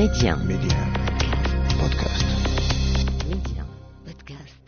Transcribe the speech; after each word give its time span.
Média. 0.00 0.34
Média. 0.36 0.80
Podcast. 1.80 2.26
Média. 3.28 3.64
Podcast. 4.06 4.60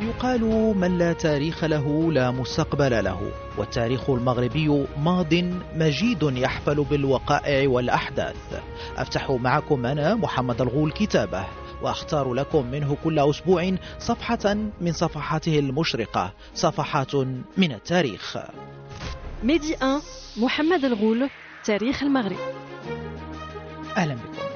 يقال 0.00 0.40
من 0.76 0.98
لا 0.98 1.12
تاريخ 1.12 1.64
له 1.64 2.12
لا 2.12 2.30
مستقبل 2.30 3.04
له 3.04 3.32
والتاريخ 3.58 4.10
المغربي 4.10 4.86
ماض 4.98 5.34
مجيد 5.74 6.22
يحفل 6.22 6.84
بالوقائع 6.84 7.68
والأحداث 7.68 8.62
أفتح 8.96 9.30
معكم 9.30 9.86
أنا 9.86 10.14
محمد 10.14 10.60
الغول 10.60 10.92
كتابه 10.92 11.46
وأختار 11.82 12.34
لكم 12.34 12.66
منه 12.66 12.96
كل 13.04 13.18
أسبوع 13.18 13.74
صفحة 13.98 14.54
من 14.80 14.92
صفحاته 14.92 15.58
المشرقة 15.58 16.32
صفحات 16.54 17.14
من 17.56 17.72
التاريخ 17.72 18.38
ميدي 19.42 19.76
1 19.82 20.02
محمد 20.36 20.84
الغول 20.84 21.30
تاريخ 21.64 22.02
المغرب 22.02 22.71
أهلا 23.96 24.14
بكم. 24.14 24.52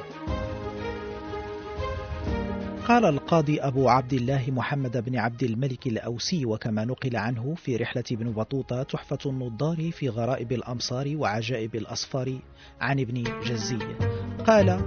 قال 2.88 3.04
القاضي 3.04 3.60
أبو 3.60 3.88
عبد 3.88 4.12
الله 4.12 4.44
محمد 4.48 5.04
بن 5.04 5.16
عبد 5.18 5.42
الملك 5.42 5.86
الأوسي 5.86 6.46
وكما 6.46 6.84
نقل 6.84 7.16
عنه 7.16 7.54
في 7.54 7.76
رحلة 7.76 8.04
ابن 8.12 8.32
بطوطة 8.32 8.82
تحفة 8.82 9.18
النضار 9.26 9.90
في 9.90 10.08
غرائب 10.08 10.52
الأمصار 10.52 11.12
وعجائب 11.16 11.74
الأصفار 11.74 12.38
عن 12.80 13.00
ابن 13.00 13.24
جزي. 13.46 13.78
قال 14.46 14.80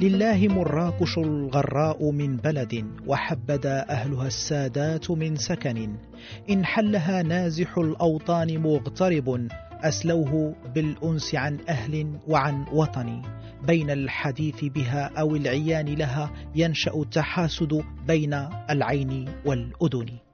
لله 0.00 0.48
مراكش 0.48 1.18
الغراء 1.18 2.10
من 2.10 2.36
بلد 2.36 2.84
وحبذا 3.06 3.90
أهلها 3.90 4.26
السادات 4.26 5.10
من 5.10 5.36
سكن. 5.36 5.96
إن 6.50 6.64
حلها 6.64 7.22
نازح 7.22 7.78
الأوطان 7.78 8.58
مغترب 8.58 9.48
أسلوه 9.82 10.54
بالأنس 10.74 11.34
عن 11.34 11.58
أهل 11.68 12.18
وعن 12.28 12.64
وطن. 12.72 13.22
بين 13.66 13.90
الحديث 13.90 14.64
بها 14.64 15.10
أو 15.18 15.36
العيان 15.36 15.86
لها 15.86 16.30
ينشأ 16.54 16.94
التحاسد 16.94 17.84
بين 18.06 18.34
العين 18.70 19.28
والأذن. 19.46 20.29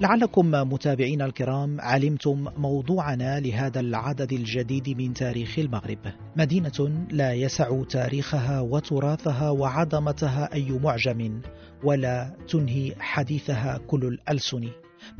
لعلكم 0.00 0.50
متابعينا 0.50 1.24
الكرام 1.24 1.80
علمتم 1.80 2.48
موضوعنا 2.56 3.40
لهذا 3.40 3.80
العدد 3.80 4.32
الجديد 4.32 4.88
من 4.88 5.14
تاريخ 5.14 5.58
المغرب. 5.58 5.98
مدينة 6.36 7.06
لا 7.10 7.32
يسع 7.32 7.82
تاريخها 7.82 8.60
وتراثها 8.60 9.50
وعظمتها 9.50 10.54
أي 10.54 10.70
معجم 10.70 11.40
ولا 11.84 12.36
تنهي 12.48 12.94
حديثها 12.98 13.78
كل 13.86 14.04
الألسن. 14.04 14.68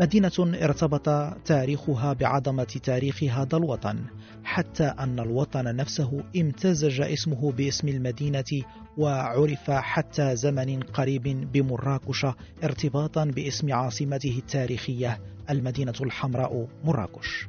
مدينة 0.00 0.32
ارتبط 0.38 1.08
تاريخها 1.44 2.12
بعظمة 2.12 2.80
تاريخ 2.84 3.24
هذا 3.24 3.56
الوطن 3.56 3.98
حتى 4.44 4.84
أن 4.84 5.18
الوطن 5.18 5.76
نفسه 5.76 6.24
امتزج 6.36 7.00
اسمه 7.00 7.52
باسم 7.52 7.88
المدينة 7.88 8.62
وعرف 8.98 9.70
حتى 9.70 10.36
زمن 10.36 10.80
قريب 10.80 11.52
بمراكش 11.52 12.26
ارتباطا 12.64 13.24
باسم 13.24 13.72
عاصمته 13.72 14.38
التاريخية 14.38 15.20
المدينة 15.50 15.94
الحمراء 16.00 16.66
مراكش 16.84 17.48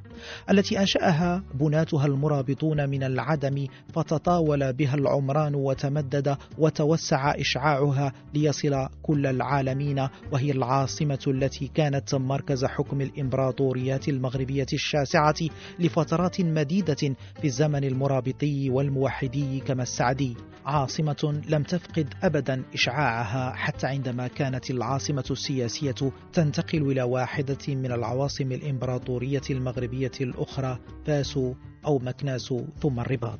التي 0.50 0.80
أنشأها 0.80 1.44
بناتها 1.54 2.06
المرابطون 2.06 2.90
من 2.90 3.04
العدم 3.04 3.68
فتطاول 3.94 4.74
بها 4.74 4.96
العمران 4.96 5.56
وتمدد 5.56 6.38
وتوسع 6.58 7.32
إشعاعها 7.32 8.14
ليصل 8.34 8.88
كل 9.04 9.26
العالمين 9.26 10.08
وهي 10.32 10.52
العاصمة 10.52 11.20
التي 11.28 11.68
كانت 11.68 12.16
مركز 12.16 12.66
حكم 12.66 13.02
الإمبراطوريات 13.02 14.10
المغربية 14.10 14.68
الشاسعة 14.74 15.36
لفترات 15.80 16.42
مديدة 16.42 17.16
في 17.42 17.46
الزمن 17.46 17.84
المرابطي 17.84 18.70
والموحدي 18.70 19.60
كما 19.60 19.84
السعدي 19.84 20.38
عاصمة 20.66 21.31
لم 21.32 21.64
تفقد 21.64 22.14
أبدا 22.24 22.64
إشعاعها 22.74 23.52
حتى 23.56 23.88
عندما 23.88 24.28
كانت 24.28 24.72
العاصمة 24.72 25.26
السياسية 25.32 26.12
تنتقل 26.34 26.92
إلى 26.92 27.02
واحدة 27.02 27.58
من 27.68 27.92
العواصم 27.92 28.52
الإمبراطورية 28.52 29.42
المغربية 29.50 30.12
الأخرى 30.22 30.80
فاس 31.06 31.40
أو 31.86 32.00
مكناس 32.00 32.54
ثم 32.82 33.00
الرباط. 33.00 33.40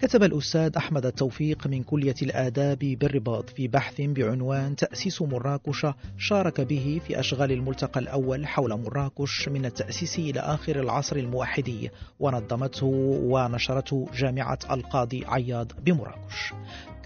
كتب 0.00 0.22
الأستاذ 0.22 0.76
أحمد 0.76 1.06
التوفيق 1.06 1.66
من 1.66 1.82
كلية 1.82 2.14
الآداب 2.22 2.78
بالرباط 2.78 3.50
في 3.50 3.68
بحث 3.68 4.00
بعنوان 4.00 4.76
تأسيس 4.76 5.22
مراكش 5.22 5.86
شارك 6.18 6.60
به 6.60 7.00
في 7.06 7.20
أشغال 7.20 7.52
الملتقى 7.52 8.00
الأول 8.00 8.46
حول 8.46 8.80
مراكش 8.80 9.48
من 9.48 9.64
التأسيس 9.64 10.18
إلى 10.18 10.40
آخر 10.40 10.80
العصر 10.80 11.16
الموحدي 11.16 11.90
ونظمته 12.20 12.86
ونشرته 13.22 14.06
جامعة 14.14 14.58
القاضي 14.70 15.24
عياض 15.26 15.72
بمراكش. 15.84 16.52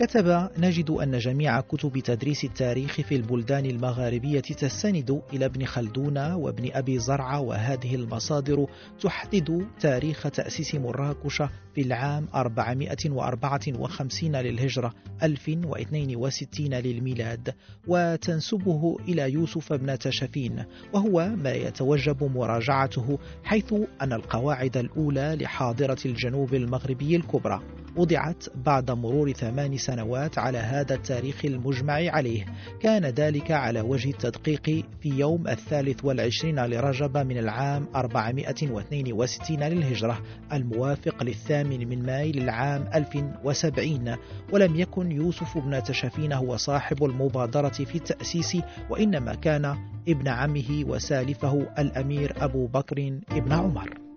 كتب 0.03 0.49
نجد 0.59 0.91
أن 0.91 1.19
جميع 1.19 1.61
كتب 1.61 1.99
تدريس 1.99 2.45
التاريخ 2.45 3.01
في 3.01 3.17
البلدان 3.17 3.67
المغاربية 3.67 4.41
تستند 4.41 5.23
إلى 5.33 5.45
ابن 5.45 5.65
خلدون 5.65 6.19
وابن 6.19 6.71
أبي 6.73 6.99
زرعة 6.99 7.41
وهذه 7.41 7.95
المصادر 7.95 8.67
تحدد 9.01 9.67
تاريخ 9.81 10.23
تأسيس 10.23 10.75
مراكش 10.75 11.43
في 11.75 11.81
العام 11.81 12.29
454 12.35 14.37
للهجرة 14.37 14.95
1062 15.23 16.75
للميلاد 16.75 17.55
وتنسبه 17.89 18.97
إلى 19.09 19.33
يوسف 19.33 19.73
بن 19.73 19.99
تشفين 19.99 20.65
وهو 20.93 21.29
ما 21.29 21.53
يتوجب 21.53 22.25
مراجعته 22.25 23.19
حيث 23.45 23.75
أن 24.03 24.13
القواعد 24.13 24.77
الأولى 24.77 25.37
لحاضرة 25.41 25.99
الجنوب 26.07 26.55
المغربي 26.55 27.17
الكبرى 27.17 27.63
وضعت 27.97 28.45
بعد 28.55 28.91
مرور 28.91 29.33
ثمان 29.33 29.77
سنوات 29.77 29.92
على 30.39 30.59
هذا 30.59 30.95
التاريخ 30.95 31.45
المجمع 31.45 31.95
عليه. 31.95 32.45
كان 32.81 33.05
ذلك 33.05 33.51
على 33.51 33.81
وجه 33.81 34.11
التدقيق 34.11 34.85
في 35.01 35.09
يوم 35.09 35.49
الثالث 35.49 36.05
والعشرين 36.05 36.67
لرجب 36.67 37.19
من 37.19 37.39
العام 37.39 37.87
462 37.97 39.61
للهجرة 39.61 40.23
الموافق 40.53 41.23
للثامن 41.23 41.89
من 41.89 42.07
ماي 42.07 42.33
للعام 42.33 42.89
1070 42.95 44.17
ولم 44.53 44.77
يكن 44.77 45.13
يوسف 45.13 45.59
بن 45.59 45.83
تشفين 45.83 46.33
هو 46.33 46.57
صاحب 46.57 47.05
المبادرة 47.05 47.69
في 47.69 47.95
التأسيس 47.95 48.57
وإنما 48.91 49.35
كان 49.35 49.77
ابن 50.09 50.29
عمه 50.29 50.85
وسالفه 50.87 51.67
الأمير 51.79 52.45
أبو 52.45 52.67
بكر 52.67 53.21
ابن 53.31 53.53
عمر. 53.53 54.12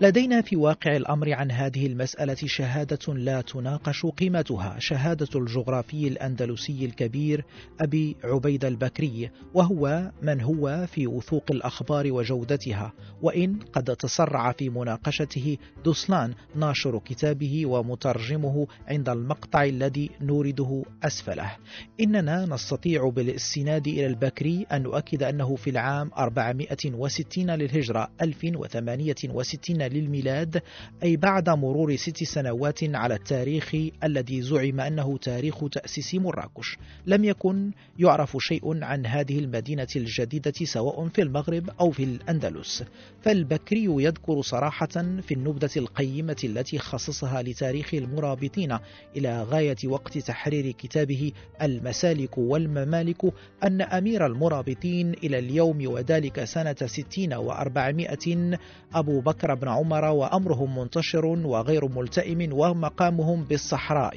لدينا 0.00 0.42
في 0.42 0.56
واقع 0.56 0.96
الأمر 0.96 1.32
عن 1.32 1.50
هذه 1.50 1.86
المسألة 1.86 2.36
شهادة 2.44 3.14
لا 3.14 3.40
تناقش 3.40 4.06
قيمتها 4.06 4.76
شهادة 4.78 5.28
الجغرافي 5.40 6.08
الأندلسي 6.08 6.84
الكبير 6.84 7.44
أبي 7.80 8.16
عبيد 8.24 8.64
البكري 8.64 9.30
وهو 9.54 10.12
من 10.22 10.40
هو 10.40 10.86
في 10.92 11.06
وثوق 11.06 11.44
الأخبار 11.50 12.12
وجودتها. 12.12 12.92
وإن 13.22 13.58
قد 13.72 13.96
تسرع 13.96 14.52
في 14.52 14.68
مناقشته 14.70 15.56
دوسلان 15.84 16.34
ناشر 16.54 16.98
كتابه 16.98 17.66
ومترجمه 17.66 18.66
عند 18.88 19.08
المقطع 19.08 19.64
الذي 19.64 20.10
نورده 20.20 20.82
أسفله. 21.02 21.56
إننا 22.00 22.46
نستطيع 22.46 23.08
بالاستناد 23.08 23.88
إلى 23.88 24.06
البكري 24.06 24.66
أن 24.72 24.82
نؤكد 24.82 25.22
أنه 25.22 25.56
في 25.56 25.70
العام 25.70 26.10
460 26.18 27.50
للهجرة 27.50 28.08
1068 28.22 29.85
للميلاد 29.88 30.62
أي 31.02 31.16
بعد 31.16 31.50
مرور 31.50 31.96
ست 31.96 32.24
سنوات 32.24 32.84
على 32.84 33.14
التاريخ 33.14 33.76
الذي 34.04 34.42
زعم 34.42 34.80
أنه 34.80 35.18
تاريخ 35.18 35.64
تأسيس 35.72 36.14
مراكش. 36.14 36.78
لم 37.06 37.24
يكن 37.24 37.70
يعرف 37.98 38.36
شيء 38.40 38.84
عن 38.84 39.06
هذه 39.06 39.38
المدينة 39.38 39.88
الجديدة 39.96 40.52
سواء 40.64 41.08
في 41.08 41.22
المغرب 41.22 41.70
أو 41.80 41.90
في 41.90 42.04
الأندلس. 42.04 42.84
فالبكري 43.22 43.84
يذكر 43.84 44.42
صراحة 44.42 44.86
في 45.22 45.34
النبذة 45.34 45.70
القيمة 45.76 46.36
التي 46.44 46.78
خصصها 46.78 47.42
لتاريخ 47.42 47.94
المرابطين 47.94 48.78
إلى 49.16 49.42
غاية 49.42 49.76
وقت 49.84 50.18
تحرير 50.18 50.70
كتابه 50.70 51.32
المسالك 51.62 52.38
والممالك 52.38 53.32
أن 53.64 53.82
أمير 53.82 54.26
المرابطين 54.26 55.12
إلى 55.12 55.38
اليوم 55.38 55.86
وذلك 55.86 56.44
سنة 56.44 56.76
ستين 56.86 57.34
وأربعمائة 57.34 58.58
أبو 58.94 59.20
بكر 59.20 59.54
بن 59.54 59.68
عمر 59.76 60.04
وأمرهم 60.04 60.78
منتشر 60.78 61.24
وغير 61.26 61.82
ملتئم 61.88 62.40
ومقامهم 62.52 63.38
بالصحراء. 63.44 64.16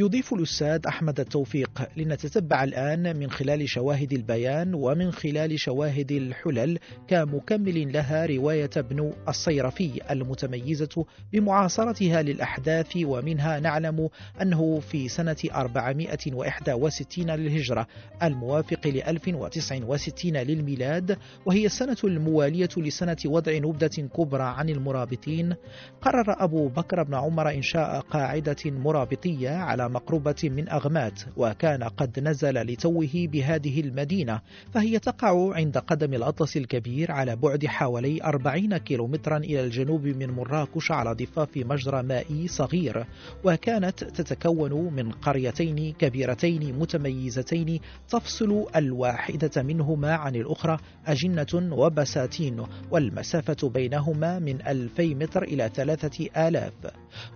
يضيف 0.00 0.32
الأستاذ 0.34 0.86
أحمد 0.86 1.20
التوفيق 1.20 1.88
لنتتبع 1.96 2.64
الآن 2.64 3.16
من 3.16 3.30
خلال 3.30 3.68
شواهد 3.68 4.12
البيان 4.12 4.74
ومن 4.74 5.10
خلال 5.10 5.60
شواهد 5.60 6.12
الحلل 6.12 6.78
كمكمل 7.08 7.92
لها 7.92 8.26
رواية 8.26 8.70
ابن 8.76 9.12
الصيرفي 9.28 10.00
المتميزة 10.10 11.04
بمعاصرتها 11.32 12.22
للأحداث 12.22 12.96
ومنها 13.04 13.60
نعلم 13.60 14.08
أنه 14.42 14.80
في 14.80 15.08
سنة 15.08 15.36
461 15.54 17.30
للهجرة 17.30 17.86
الموافق 18.22 18.86
ل 18.86 19.02
1069 19.02 20.36
للميلاد 20.36 21.18
وهي 21.46 21.66
السنة 21.66 21.96
الموالية 22.04 22.70
لسنة 22.76 23.16
وضع 23.26 23.52
نبذة 23.56 24.08
كبرى 24.16 24.42
عن 24.42 24.68
المرابطين. 24.68 25.54
قرر 26.02 26.44
أبو 26.44 26.68
بكر 26.68 27.02
بن 27.02 27.14
عمر 27.14 27.50
إنشاء 27.50 28.00
قاعدة 28.00 28.56
مرابطية 28.64 29.50
على 29.50 29.87
مقربة 29.88 30.34
من 30.44 30.68
أغمات 30.68 31.20
وكان 31.36 31.82
قد 31.84 32.20
نزل 32.20 32.54
لتوه 32.54 33.10
بهذه 33.14 33.80
المدينة 33.80 34.40
فهي 34.74 34.98
تقع 34.98 35.54
عند 35.54 35.78
قدم 35.78 36.14
الأطلس 36.14 36.56
الكبير 36.56 37.12
على 37.12 37.36
بعد 37.36 37.66
حوالي 37.66 38.22
40 38.24 38.76
كيلومترا 38.76 39.36
إلى 39.36 39.64
الجنوب 39.64 40.06
من 40.06 40.30
مراكش 40.30 40.90
على 40.90 41.14
ضفاف 41.14 41.56
مجرى 41.56 42.02
مائي 42.02 42.48
صغير 42.48 43.06
وكانت 43.44 44.04
تتكون 44.04 44.94
من 44.94 45.10
قريتين 45.10 45.92
كبيرتين 45.92 46.78
متميزتين 46.78 47.80
تفصل 48.08 48.66
الواحدة 48.76 49.62
منهما 49.62 50.12
عن 50.12 50.36
الأخرى 50.36 50.78
أجنة 51.06 51.76
وبساتين 51.76 52.64
والمسافة 52.90 53.68
بينهما 53.68 54.38
من 54.38 54.66
2000 54.66 55.02
متر 55.02 55.42
إلى 55.42 55.70
3000 55.74 56.72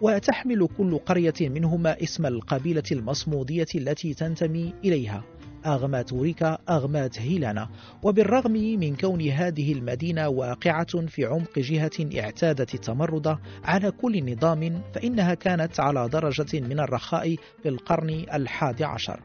وتحمل 0.00 0.68
كل 0.78 0.98
قرية 0.98 1.34
منهما 1.40 2.02
اسم 2.02 2.26
القبيلة 2.42 2.82
المصمودية 2.92 3.66
التي 3.74 4.14
تنتمي 4.14 4.74
إليها. 4.84 5.24
أغمات 5.66 6.12
ريكا 6.12 6.58
أغمات 6.70 7.20
هيلانا. 7.20 7.68
وبالرغم 8.02 8.52
من 8.52 8.96
كون 8.96 9.28
هذه 9.28 9.72
المدينة 9.72 10.28
واقعة 10.28 11.06
في 11.06 11.24
عمق 11.24 11.58
جهة 11.58 12.20
اعتادت 12.20 12.74
التمرد 12.74 13.38
على 13.64 13.90
كل 13.90 14.32
نظام 14.32 14.82
فإنها 14.94 15.34
كانت 15.34 15.80
على 15.80 16.08
درجة 16.08 16.60
من 16.60 16.80
الرخاء 16.80 17.36
في 17.62 17.68
القرن 17.68 18.10
الحادي 18.34 18.84
عشر. 18.84 19.20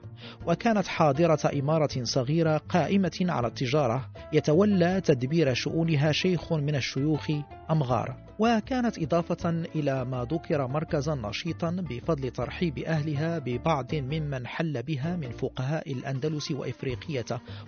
وكانت 0.46 0.88
حاضرة 0.88 1.60
إمارة 1.60 2.04
صغيرة 2.04 2.58
قائمة 2.58 3.18
على 3.22 3.48
التجارة 3.48 4.10
يتولى 4.34 5.02
تدبير 5.02 5.54
شؤونها 5.54 6.12
شيخ 6.12 6.54
من 6.54 6.76
الشيوخ 6.76 7.32
أمغار. 7.72 8.28
وكانت 8.40 9.00
إضافة 9.00 9.50
إلى 9.76 10.06
ما 10.06 10.28
ذكر 10.32 10.68
مركزا 10.68 11.16
نشيطا 11.16 11.70
بفضل 11.90 12.30
ترحيب 12.32 12.80
أهلها 12.80 13.40
ببعض 13.40 13.96
ممن 13.96 14.48
حل 14.48 14.84
بها 14.84 15.16
من 15.16 15.30
فقهاء 15.30 15.92
الأندلس 15.92 16.27
وإفريقية. 16.52 17.26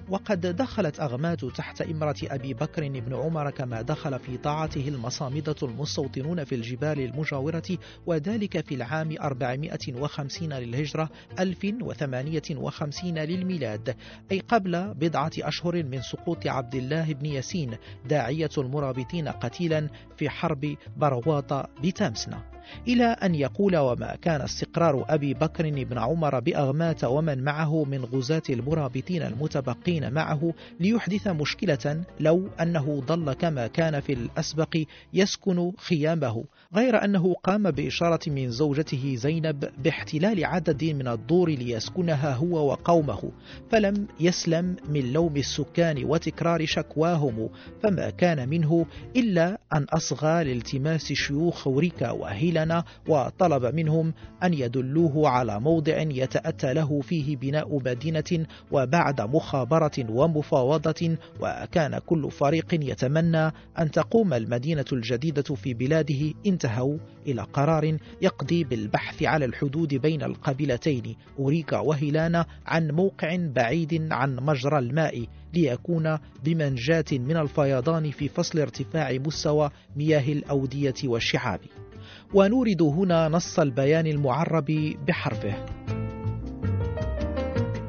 وقد 0.09 0.41
دخلت 0.41 0.99
أغمات 0.99 1.45
تحت 1.45 1.81
إمرة 1.81 2.15
أبي 2.23 2.53
بكر 2.53 2.87
بن 2.89 3.15
عمر 3.15 3.49
كما 3.49 3.81
دخل 3.81 4.19
في 4.19 4.37
طاعته 4.37 4.87
المصامدة 4.87 5.55
المستوطنون 5.63 6.43
في 6.43 6.55
الجبال 6.55 6.99
المجاورة 6.99 7.63
وذلك 8.05 8.65
في 8.65 8.75
العام 8.75 9.15
450 9.21 10.53
للهجرة 10.53 11.09
1058 11.39 13.17
للميلاد. 13.17 13.95
أي 14.31 14.39
قبل 14.39 14.93
بضعة 14.93 15.31
أشهر 15.39 15.83
من 15.83 16.01
سقوط 16.01 16.47
عبد 16.47 16.75
الله 16.75 17.13
بن 17.13 17.25
ياسين 17.25 17.77
داعية 18.09 18.49
المرابطين 18.57 19.27
قتيلا 19.27 19.89
في 20.17 20.29
حرب 20.29 20.75
برواط 20.97 21.53
بتامسنا. 21.83 22.58
إلى 22.87 23.05
أن 23.05 23.35
يقول 23.35 23.77
وما 23.77 24.15
كان 24.21 24.41
استقرار 24.41 25.05
أبي 25.09 25.33
بكر 25.33 25.69
بن 25.69 25.97
عمر 25.97 26.39
بأغمات 26.39 27.03
ومن 27.03 27.43
معه 27.43 27.83
من 27.83 28.05
غزاة 28.05 28.41
المرابطين 28.49 29.21
المتبقين 29.21 30.13
معه 30.13 30.53
ليحدث 30.79 31.27
مشكلة 31.27 32.03
لو 32.19 32.49
أنه 32.61 33.03
ظل 33.07 33.33
كما 33.33 33.67
كان 33.67 33.99
في 33.99 34.13
الأسبق 34.13 34.77
يسكن 35.13 35.71
خيامه 35.77 36.43
غير 36.75 37.03
أنه 37.03 37.33
قام 37.33 37.71
بإشارة 37.71 38.29
من 38.29 38.49
زوجته 38.51 39.15
زينب 39.15 39.69
باحتلال 39.83 40.45
عدد 40.45 40.83
من 40.83 41.07
الدور 41.07 41.49
ليسكنها 41.49 42.33
هو 42.33 42.69
وقومه 42.71 43.31
فلم 43.71 44.07
يسلم 44.19 44.75
من 44.89 45.13
لوم 45.13 45.37
السكان 45.37 46.05
وتكرار 46.05 46.65
شكواهم 46.65 47.49
فما 47.83 48.09
كان 48.09 48.49
منه 48.49 48.85
إلا 49.15 49.57
أن 49.73 49.83
أصغى 49.83 50.43
لالتماس 50.43 51.13
شيوخ 51.13 51.67
وريكا 51.67 52.11
وهيلنا 52.59 52.83
وطلب 53.07 53.75
منهم 53.75 54.13
أن 54.43 54.53
يدلوه 54.53 55.29
على 55.29 55.59
موضع 55.59 55.97
يتأتى 55.97 56.73
له 56.73 57.01
فيه 57.01 57.37
بناء 57.37 57.79
مدينة 57.85 58.45
وبعد 58.71 59.21
مخابرة 59.21 60.05
ومفاوضة 60.09 61.17
وكان 61.39 61.99
كل 62.05 62.31
فريق 62.31 62.73
يتمنى 62.73 63.51
أن 63.79 63.91
تقوم 63.91 64.33
المدينة 64.33 64.85
الجديدة 64.93 65.55
في 65.55 65.73
بلاده. 65.73 66.33
انتهوا 66.45 66.97
إلى 67.27 67.41
قرار 67.41 67.97
يقضي 68.21 68.63
بالبحث 68.63 69.23
على 69.23 69.45
الحدود 69.45 69.93
بين 69.93 70.23
القبيلتين. 70.23 71.15
أوريكا 71.39 71.79
وهيلانا 71.79 72.45
عن 72.65 72.91
موقع 72.91 73.37
بعيد 73.55 74.07
عن 74.11 74.35
مجرى 74.35 74.79
الماء 74.79 75.25
ليكون 75.53 76.17
بمنجاة 76.43 77.05
من 77.11 77.37
الفيضان 77.37 78.11
في 78.11 78.27
فصل 78.27 78.59
ارتفاع 78.59 79.11
مستوى 79.11 79.69
مياه 79.95 80.33
الأودية 80.33 80.93
والشعاب. 81.03 81.59
ونورد 82.33 82.81
هنا 82.81 83.27
نص 83.27 83.59
البيان 83.59 84.07
المعرب 84.07 84.95
بحرفه. 85.07 85.65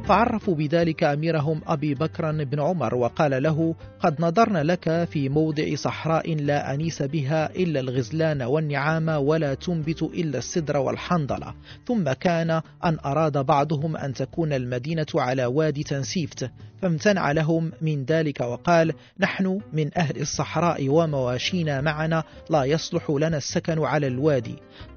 فعرفوا 0.04 0.54
بذلك 0.54 1.02
أميرهم 1.04 1.60
أبي 1.66 1.94
بكر 1.94 2.44
بن 2.44 2.60
عمر 2.60 2.94
وقال 2.94 3.42
له 3.42 3.74
قد 4.00 4.22
نظرنا 4.22 4.62
لك 4.62 5.04
في 5.04 5.28
موضع 5.28 5.74
صحراء 5.74 6.34
لا 6.34 6.74
أنيس 6.74 7.02
بها 7.02 7.56
إلا 7.56 7.80
الغزلان 7.80 8.42
والنعام 8.42 9.08
ولا 9.08 9.54
تنبت 9.54 10.02
إلا 10.02 10.38
السدر 10.38 10.76
والحنظلة. 10.76 11.54
ثم 11.86 12.12
كان 12.12 12.50
أن 12.84 12.98
أراد 13.04 13.38
بعضهم 13.38 13.96
أن 13.96 14.14
تكون 14.14 14.52
المدينة 14.52 15.06
على 15.14 15.46
وادي 15.46 15.82
تنسيفت. 15.82 16.50
فامتنع 16.82 17.32
لهم 17.32 17.72
من 17.82 18.04
ذلك 18.04 18.40
وقال 18.40 18.92
نحن 19.20 19.60
من 19.72 19.90
أهل 19.96 20.20
الصحراء 20.20 20.88
ومواشينا 20.88 21.80
معنا 21.80 22.24
لا 22.50 22.64
يصلح 22.64 23.10
لنا 23.10 23.36
السكن 23.36 23.78
على 23.78 24.06
الوادي. 24.06 24.56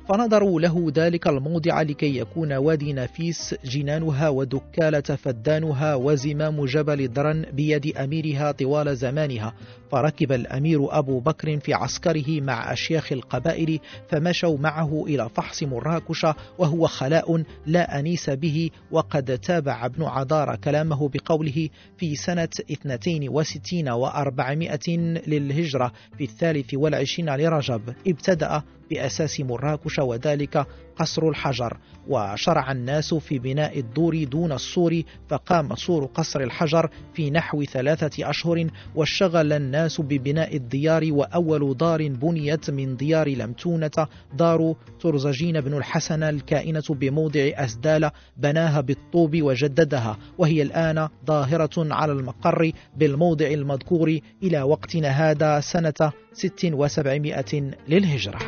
فنظروا 0.09 0.61
له 0.61 0.91
ذلك 0.95 1.27
الموضع 1.27 1.81
لكي 1.81 2.17
يكون 2.17 2.53
وادي 2.53 2.93
نفيس 2.93 3.55
جنانها 3.65 4.29
ودكالة 4.29 5.01
فدانها 5.01 5.95
وزمام 5.95 6.65
جبل 6.65 7.07
درن 7.07 7.45
بيد 7.53 7.97
أميرها 7.97 8.51
طوال 8.51 8.97
زمانها. 8.97 9.53
فركب 9.93 10.31
الأمير 10.31 10.97
أبو 10.99 11.19
بكر 11.19 11.59
في 11.59 11.73
عسكره 11.73 12.41
مع 12.41 12.73
أشياخ 12.73 13.11
القبائل 13.11 13.79
فمشوا 14.09 14.57
معه 14.57 15.03
إلى 15.07 15.29
فحص 15.29 15.63
مراكش 15.63 16.25
وهو 16.57 16.87
خلاء 16.87 17.43
لا 17.65 17.99
أنيس 17.99 18.29
به 18.29 18.69
وقد 18.91 19.39
تابع 19.39 19.85
ابن 19.85 20.03
عدار 20.03 20.55
كلامه 20.55 21.09
بقوله 21.09 21.69
في 21.97 22.15
سنة 22.15 22.49
62 22.71 23.91
و400 23.91 24.89
للهجرة 25.27 25.91
في 26.17 26.23
الثالث 26.23 26.73
والعشرين 26.73 27.35
لرجب. 27.35 27.93
ابتدأ 28.07 28.63
بأساس 28.89 29.39
مراكش 29.39 29.99
وذلك 29.99 30.67
قصر 30.95 31.29
الحجر 31.29 31.77
وشرع 32.07 32.71
الناس 32.71 33.13
في 33.13 33.39
بناء 33.39 33.79
الدور 33.79 34.23
دون 34.23 34.51
السور 34.51 35.01
فقام 35.29 35.75
سور 35.75 36.05
قصر 36.05 36.41
الحجر 36.41 36.89
في 37.13 37.31
نحو 37.31 37.63
ثلاثة 37.63 38.29
أشهر 38.29 38.67
واشتغل 38.95 39.53
الناس 39.53 40.01
ببناء 40.01 40.55
الديار 40.55 41.07
وأول 41.11 41.77
دار 41.77 42.07
بنيت 42.07 42.69
من 42.69 42.95
ديار 42.95 43.29
لمتونة 43.29 44.07
دار 44.33 44.75
ترزجين 44.99 45.61
بن 45.61 45.77
الحسن 45.77 46.23
الكائنة 46.23 46.83
بموضع 46.89 47.49
أسدال 47.53 48.11
بناها 48.37 48.81
بالطوب 48.81 49.41
وجددها 49.41 50.17
وهي 50.37 50.61
الآن 50.61 51.09
ظاهرة 51.25 51.93
على 51.93 52.11
المقر 52.11 52.71
بالموضع 52.97 53.47
المذكور 53.47 54.19
إلى 54.43 54.61
وقتنا 54.61 55.07
هذا 55.07 55.59
سنة 55.59 56.11
6700 56.33 57.71
للهجرة. 57.87 58.39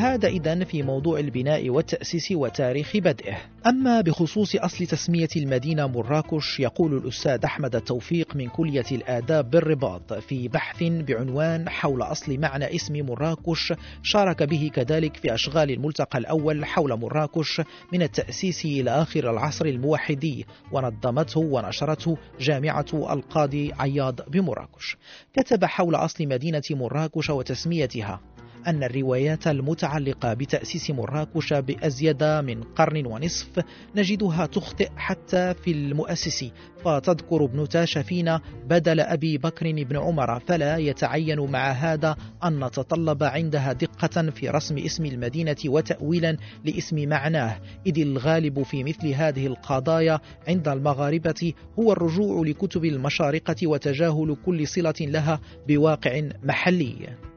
هذا 0.00 0.28
إذا 0.28 0.64
في 0.64 0.82
موضوع 0.82 1.18
البناء 1.18 1.70
والتأسيس 1.70 2.32
وتاريخ 2.32 2.96
بدئه. 2.96 3.36
أما 3.66 4.00
بخصوص 4.00 4.56
أصل 4.56 4.86
تسمية 4.86 5.28
المدينة 5.36 5.86
مراكش 5.86 6.60
يقول 6.60 6.96
الأستاذ 6.96 7.44
أحمد 7.44 7.76
التوفيق 7.76 8.36
من 8.36 8.48
كلية 8.48 8.84
الآداب 8.92 9.50
بالرباط 9.50 10.12
في 10.12 10.48
بحث 10.48 10.82
بعنوان 10.82 11.68
حول 11.68 12.02
أصل 12.02 12.38
معنى 12.38 12.76
اسم 12.76 13.06
مراكش 13.06 13.72
شارك 14.02 14.42
به 14.42 14.70
كذلك 14.74 15.16
في 15.16 15.34
أشغال 15.34 15.70
الملتقى 15.70 16.18
الأول 16.18 16.64
حول 16.64 17.00
مراكش 17.00 17.60
من 17.92 18.02
التأسيس 18.02 18.64
إلى 18.64 18.90
آخر 18.90 19.30
العصر 19.30 19.64
الموحدي 19.64 20.46
ونظمته 20.72 21.40
ونشرته 21.40 22.16
جامعة 22.40 22.86
القاضي 22.92 23.72
عياض 23.78 24.20
بمراكش. 24.30 24.96
كتب 25.36 25.64
حول 25.64 25.94
أصل 25.94 26.26
مدينة 26.28 26.62
مراكش 26.70 27.30
وتسميتها 27.30 28.20
أن 28.66 28.82
الروايات 28.82 29.46
المتعلقة 29.46 30.34
بتأسيس 30.34 30.90
مراكش 30.90 31.52
بأزيد 31.52 32.24
من 32.24 32.62
قرن 32.62 33.06
ونصف 33.06 33.60
نجدها 33.96 34.46
تخطئ 34.46 34.88
حتى 34.96 35.54
في 35.54 35.70
المؤسس. 35.70 36.44
فتذكر 36.84 37.44
ابن 37.44 37.68
تاشفين 37.68 38.38
بدل 38.68 39.00
أبي 39.00 39.38
بكر 39.38 39.72
بن 39.72 39.96
عمر 39.96 40.40
فلا 40.40 40.76
يتعين 40.76 41.40
مع 41.40 41.70
هذا 41.70 42.16
أن 42.44 42.64
نتطلب 42.64 43.22
عندها 43.22 43.72
دقة 43.72 44.30
في 44.30 44.48
رسم 44.48 44.78
اسم 44.78 45.06
المدينة 45.06 45.56
وتأويلا 45.66 46.36
لاسم 46.64 47.08
معناه. 47.08 47.60
إذ 47.86 48.00
الغالب 48.00 48.62
في 48.62 48.84
مثل 48.84 49.08
هذه 49.08 49.46
القضايا 49.46 50.20
عند 50.48 50.68
المغاربة 50.68 51.52
هو 51.78 51.92
الرجوع 51.92 52.46
لكتب 52.46 52.84
المشارقة 52.84 53.66
وتجاهل 53.66 54.36
كل 54.46 54.68
صلة 54.68 54.94
لها 55.00 55.40
بواقع 55.68 56.22
محلي. 56.42 57.29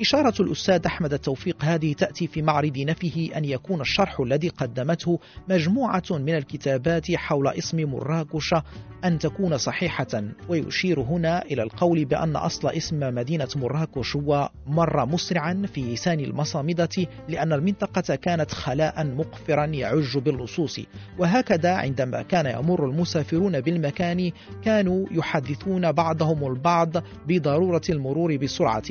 إشارة 0.00 0.42
الأستاذ 0.42 0.86
أحمد 0.86 1.12
التوفيق 1.12 1.64
هذه 1.64 1.92
تأتي 1.92 2.26
في 2.26 2.42
معرض 2.42 2.78
نفيه 2.78 3.36
أن 3.36 3.44
يكون 3.44 3.80
الشرح 3.80 4.20
الذي 4.20 4.48
قدمته 4.48 5.18
مجموعة 5.48 6.02
من 6.10 6.34
الكتابات 6.34 7.12
حول 7.12 7.48
اسم 7.48 7.90
مراكش 7.90 8.54
أن 9.04 9.18
تكون 9.18 9.56
صحيحة 9.56 10.22
ويشير 10.48 11.00
هنا 11.00 11.42
إلى 11.42 11.62
القول 11.62 12.04
بأن 12.04 12.36
أصل 12.36 12.68
اسم 12.68 13.14
مدينة 13.14 13.48
مراكش 13.56 14.16
هو 14.16 14.50
مر 14.66 15.06
مسرعا 15.06 15.62
في 15.74 15.92
لسان 15.92 16.20
المصامدة 16.20 16.88
لأن 17.28 17.52
المنطقة 17.52 18.14
كانت 18.14 18.50
خلاء 18.50 19.06
مقفرا 19.06 19.64
يعج 19.64 20.18
باللصوص. 20.18 20.80
وهكذا 21.18 21.74
عندما 21.74 22.22
كان 22.22 22.46
يمر 22.46 22.84
المسافرون 22.84 23.60
بالمكان 23.60 24.30
كانوا 24.64 25.06
يحدثون 25.10 25.92
بعضهم 25.92 26.46
البعض 26.46 26.92
بضرورة 27.28 27.82
المرور 27.90 28.36
بسرعة. 28.36 28.82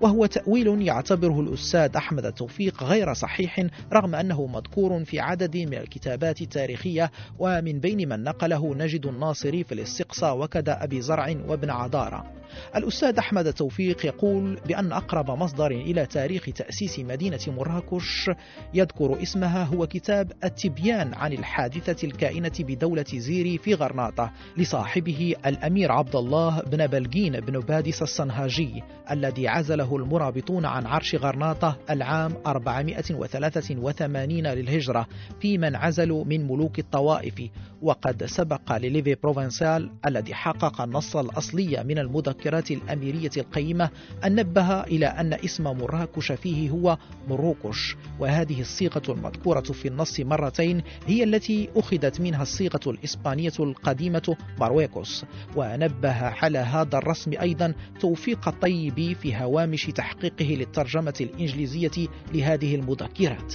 وهو 0.00 0.26
تأويل 0.26 0.49
يعتبره 0.58 1.40
الأستاذ 1.40 1.96
أحمد 1.96 2.26
التوفيق 2.26 2.82
غير 2.82 3.14
صحيح 3.14 3.66
رغم 3.92 4.14
أنه 4.14 4.46
مذكور 4.46 5.04
في 5.04 5.20
عدد 5.20 5.56
من 5.56 5.74
الكتابات 5.74 6.40
التاريخية 6.42 7.10
ومن 7.38 7.80
بين 7.80 8.08
من 8.08 8.24
نقله 8.24 8.74
نجد 8.74 9.06
الناصري 9.06 9.64
في 9.64 9.74
الاستقصاء 9.74 10.38
وكذا 10.38 10.84
أبي 10.84 11.00
زرع 11.00 11.34
وابن 11.48 11.70
عدارة 11.70 12.39
الأستاذ 12.76 13.18
أحمد 13.18 13.46
التوفيق 13.46 14.06
يقول 14.06 14.60
بأن 14.68 14.92
أقرب 14.92 15.30
مصدر 15.30 15.70
إلى 15.70 16.06
تاريخ 16.06 16.44
تأسيس 16.44 16.98
مدينة 16.98 17.38
مراكش 17.48 18.30
يذكر 18.74 19.22
اسمها 19.22 19.64
هو 19.64 19.86
كتاب 19.86 20.32
التبيان 20.44 21.14
عن 21.14 21.32
الحادثة 21.32 22.06
الكائنة 22.06 22.52
بدولة 22.60 23.04
زيري 23.14 23.58
في 23.58 23.74
غرناطة 23.74 24.32
لصاحبه 24.56 25.34
الأمير 25.46 25.92
عبد 25.92 26.16
الله 26.16 26.60
بن 26.60 26.86
بلقين 26.86 27.40
بن 27.40 27.60
بادس 27.60 28.02
الصنهاجي 28.02 28.82
الذي 29.10 29.48
عزله 29.48 29.96
المرابطون 29.96 30.64
عن 30.64 30.86
عرش 30.86 31.14
غرناطة 31.14 31.76
العام 31.90 32.34
483 32.46 34.46
للهجرة 34.46 35.06
في 35.40 35.58
من 35.58 35.76
عزلوا 35.76 36.24
من 36.24 36.46
ملوك 36.46 36.78
الطوائف 36.78 37.34
وقد 37.82 38.24
سبق 38.24 38.76
لليفي 38.76 39.14
بروفنسال 39.14 39.90
الذي 40.06 40.34
حقق 40.34 40.80
النص 40.80 41.16
الأصلي 41.16 41.84
من 41.84 41.98
المذكرات 42.40 42.70
الأميرية 42.70 43.30
القيمة 43.36 43.90
أن 44.24 44.34
نبه 44.34 44.80
إلى 44.80 45.06
أن 45.06 45.32
اسم 45.32 45.64
مراكش 45.64 46.32
فيه 46.32 46.70
هو 46.70 46.98
مروكش 47.28 47.96
وهذه 48.18 48.60
الصيغة 48.60 49.02
المذكورة 49.08 49.60
في 49.60 49.88
النص 49.88 50.20
مرتين 50.20 50.82
هي 51.06 51.24
التي 51.24 51.68
أخذت 51.76 52.20
منها 52.20 52.42
الصيغة 52.42 52.80
الإسبانية 52.86 53.52
القديمة 53.60 54.36
مارويكوس 54.60 55.24
ونبه 55.56 56.24
على 56.24 56.58
هذا 56.58 56.98
الرسم 56.98 57.32
أيضا 57.40 57.74
توفيق 58.00 58.48
الطيب 58.48 59.16
في 59.22 59.36
هوامش 59.36 59.86
تحقيقه 59.86 60.44
للترجمة 60.44 61.14
الإنجليزية 61.20 62.08
لهذه 62.34 62.74
المذكرات. 62.74 63.54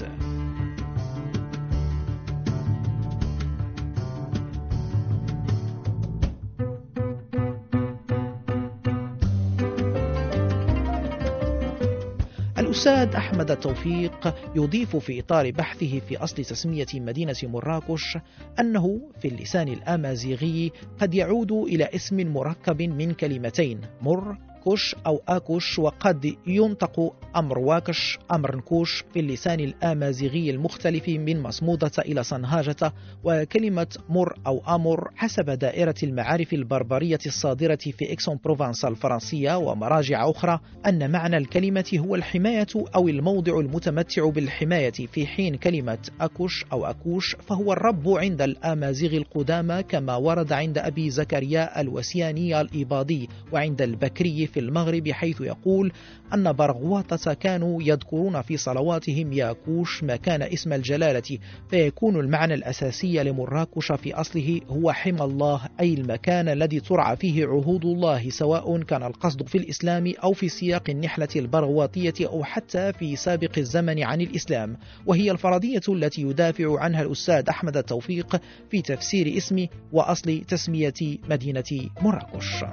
الأستاذ 12.86 13.16
أحمد 13.16 13.52
التوفيق 13.52 14.36
يضيف 14.56 14.96
في 14.96 15.20
إطار 15.20 15.52
بحثه 15.52 16.00
في 16.00 16.18
أصل 16.18 16.36
تسمية 16.36 16.86
مدينة 16.94 17.36
مراكش 17.44 18.18
أنه 18.60 19.02
في 19.22 19.28
اللسان 19.28 19.68
الأمازيغي 19.68 20.72
قد 21.00 21.14
يعود 21.14 21.52
إلى 21.52 21.90
اسم 21.96 22.34
مركب 22.34 22.82
من 22.82 23.14
كلمتين 23.14 23.82
مر 24.02 24.38
كوش 24.66 24.96
أو 25.06 25.22
آكوش 25.28 25.80
وقد 25.80 26.36
ينطق 26.48 27.14
أمر 27.36 27.60
واكش 27.60 28.20
أمر 28.32 28.56
نكوش 28.56 29.04
في 29.14 29.20
اللسان 29.20 29.60
الآمازيغي 29.60 30.50
المختلف 30.50 31.10
من 31.10 31.42
مصمودة 31.42 31.92
إلى 32.00 32.24
صنهاجة 32.24 32.94
وكلمة 33.24 33.88
مر 34.10 34.34
أو 34.48 34.62
أمر 34.76 35.12
حسب 35.16 35.50
دائرة 35.50 35.96
المعارف 36.04 36.54
البربرية 36.54 37.20
الصادرة 37.26 37.76
في 37.76 38.12
إكسون 38.12 38.40
بروفانس 38.44 38.86
الفرنسية 38.86 39.58
ومراجع 39.58 40.30
أخرى 40.30 40.60
أن 40.86 41.12
معنى 41.12 41.38
الكلمة 41.38 41.92
هو 41.98 42.16
الحماية 42.16 42.68
أو 42.96 43.08
الموضع 43.08 43.60
المتمتع 43.60 44.30
بالحماية 44.30 44.92
في 44.92 45.28
حين 45.28 45.56
كلمة 45.56 45.98
أكوش 46.22 46.66
أو 46.74 46.86
أكوش 46.86 47.36
فهو 47.36 47.74
الرب 47.74 48.10
عند 48.10 48.42
الآمازيغ 48.42 49.14
القدامى 49.18 49.84
كما 49.84 50.16
ورد 50.16 50.54
عند 50.54 50.78
أبي 50.78 51.10
زكريا 51.10 51.82
الوسياني 51.82 52.62
الإيباضي 52.62 53.30
وعند 53.52 53.82
البكري 53.82 54.48
في 54.48 54.55
المغرب 54.58 55.12
حيث 55.12 55.42
يقول 55.42 55.92
أن 56.34 56.54
برغواطة 56.54 57.34
كانوا 57.34 57.84
يذكرون 57.84 58.42
في 58.42 58.58
صلواتهم 58.58 59.34
ياكوش 59.34 60.04
مكان 60.04 60.42
اسم 60.42 60.74
الجلالة 60.74 61.38
فيكون 61.70 62.20
المعنى 62.20 62.54
الأساسي 62.54 63.24
لمراكش 63.24 63.92
في 63.92 64.14
أصله 64.14 64.62
هو 64.70 64.92
حمى 64.92 65.22
الله 65.22 65.62
أي 65.80 65.94
المكان 65.94 66.50
الذي 66.50 66.80
ترعى 66.80 67.16
فيه 67.16 67.46
عهود 67.46 67.86
الله 67.86 68.30
سواء 68.30 68.82
كان 68.82 69.04
القصد 69.04 69.48
في 69.48 69.58
الإسلام 69.58 70.14
أو 70.24 70.34
في 70.34 70.50
سياق 70.50 70.90
النحلة 70.90 71.28
البرغواطية 71.36 72.14
أو 72.22 72.44
حتى 72.44 72.94
في 72.94 73.16
سابق 73.16 73.58
الزمن 73.58 74.04
عن 74.04 74.22
الإسلام. 74.22 74.78
وهي 75.06 75.32
الفرضية 75.32 75.82
التي 75.90 76.22
يدافع 76.22 76.80
عنها 76.80 77.02
الأستاذ 77.02 77.50
أحمد 77.50 77.78
التوفيق 77.78 78.42
في 78.72 78.82
تفسير 78.82 79.38
اسم 79.38 79.68
وأصل 79.92 80.42
تسمية 80.48 80.94
مدينة 81.30 81.90
مراكش. 82.02 82.64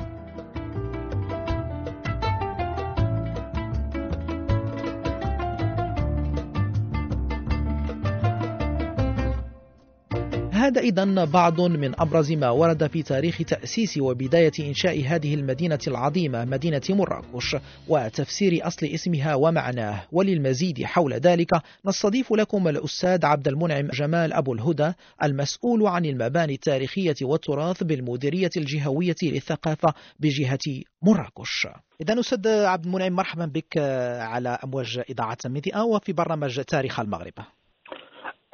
هذا 10.63 10.81
إذا 10.81 11.25
بعض 11.25 11.61
من 11.61 12.01
أبرز 12.01 12.33
ما 12.33 12.51
ورد 12.51 12.87
في 12.87 13.03
تاريخ 13.03 13.39
تأسيس 13.39 13.99
وبداية 13.99 14.53
إنشاء 14.61 15.05
هذه 15.07 15.35
المدينة 15.35 15.79
العظيمة 15.87 16.45
مدينة 16.45 16.83
مراكش 16.91 17.57
وتفسير 17.89 18.67
أصل 18.67 18.87
اسمها 18.87 19.35
ومعناه. 19.35 20.03
وللمزيد 20.13 20.85
حول 20.85 21.15
ذلك 21.15 21.51
نستضيف 21.87 22.33
لكم 22.33 22.69
الأستاذ 22.69 23.27
عبد 23.27 23.49
المنعم 23.49 23.89
جمال 23.89 24.33
أبو 24.33 24.53
الهدى 24.53 24.93
المسؤول 25.23 25.87
عن 25.87 26.05
المباني 26.05 26.55
التاريخية 26.55 27.17
والتراث 27.23 27.83
بالمديرية 27.83 28.51
الجهوية 28.57 29.17
للثقافة 29.23 29.95
بجهة 30.21 30.83
مراكش. 31.03 31.67
إذا 32.01 32.21
أستاذ 32.21 32.49
عبد 32.49 32.87
المنعم 32.87 33.13
مرحبا 33.13 33.47
بك 33.47 33.79
على 34.19 34.59
أمواج 34.65 35.03
إذاعة 35.11 35.39
ميديا 35.47 35.81
وفي 35.81 36.13
برنامج 36.13 36.61
تاريخ 36.61 37.01
المغرب. 37.01 37.35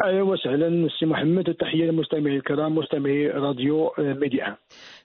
أهلا 0.05 0.23
وسهلا 0.23 0.88
سي 0.99 1.07
محمد 1.07 1.49
وتحيه 1.49 1.85
للمستمعين 1.85 2.37
الكرام 2.37 2.75
مستمعي 2.75 3.28
راديو 3.31 3.93
ميديا. 3.99 4.57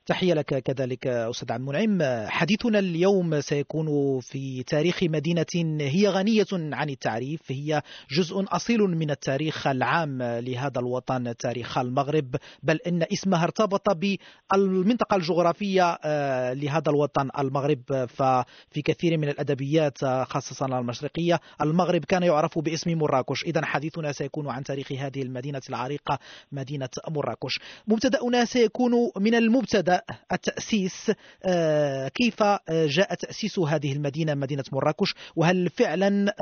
تحية 0.05 0.33
لك 0.33 0.63
كذلك 0.63 1.07
أستاذ 1.07 1.51
عبد 1.51 1.61
المنعم. 1.61 2.27
حديثنا 2.29 2.79
اليوم 2.79 3.41
سيكون 3.41 4.19
في 4.19 4.63
تاريخ 4.63 5.03
مدينة 5.03 5.45
هي 5.81 6.07
غنية 6.07 6.45
عن 6.53 6.89
التعريف. 6.89 7.41
هي 7.47 7.81
جزء 8.17 8.45
أصيل 8.47 8.79
من 8.79 9.11
التاريخ 9.11 9.67
العام 9.67 10.23
لهذا 10.23 10.79
الوطن 10.79 11.35
تاريخ 11.39 11.77
المغرب. 11.77 12.35
بل 12.63 12.79
إن 12.87 13.05
اسمها 13.13 13.43
ارتبط 13.43 13.81
بالمنطقة 13.89 15.15
الجغرافية 15.15 15.97
آه، 16.03 16.53
لهذا 16.53 16.91
الوطن 16.91 17.29
المغرب. 17.39 18.05
ففي 18.07 18.81
كثير 18.85 19.17
من 19.17 19.29
الأدبيات 19.29 20.03
آه، 20.03 20.23
خاصة 20.23 20.65
المشرقية 20.65 21.39
المغرب 21.61 22.05
كان 22.05 22.23
يعرف 22.23 22.59
باسم 22.59 22.91
مراكش. 22.91 23.43
إذا 23.43 23.65
حديثنا 23.65 24.11
سيكون 24.11 24.49
عن 24.49 24.63
تاريخ 24.63 24.91
هذه 24.91 25.21
المدينة 25.21 25.61
العريقة 25.69 26.19
مدينة 26.51 26.89
مراكش. 27.09 27.59
مبتدأنا 27.87 28.45
سيكون 28.45 28.91
من 29.17 29.35
المبتدأ 29.35 29.92
التأسيس 30.31 31.11
آه، 31.45 32.07
كيف 32.07 32.43
جاء 32.69 33.13
تأسيس 33.13 33.59
هذه 33.59 33.93
المدينة 33.93 34.33
مدينة 34.33 34.63
مراكش؟ 34.73 35.15
وهل 35.35 35.69
فعلا 35.69 36.33